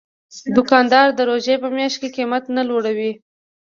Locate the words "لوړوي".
2.69-3.11